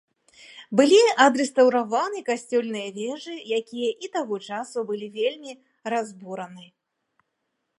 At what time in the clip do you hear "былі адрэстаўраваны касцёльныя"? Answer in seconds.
0.79-2.87